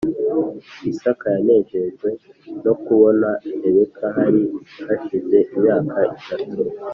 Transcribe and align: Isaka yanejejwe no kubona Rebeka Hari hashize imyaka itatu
Isaka 0.91 1.25
yanejejwe 1.35 2.07
no 2.63 2.73
kubona 2.83 3.29
Rebeka 3.61 4.05
Hari 4.17 4.41
hashize 4.87 5.37
imyaka 5.53 5.97
itatu 6.17 6.55